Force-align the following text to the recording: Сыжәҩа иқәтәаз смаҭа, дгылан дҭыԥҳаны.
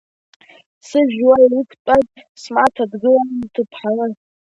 Сыжәҩа 0.87 1.35
иқәтәаз 1.59 2.05
смаҭа, 2.41 2.83
дгылан 2.91 3.29
дҭыԥҳаны. 3.41 4.07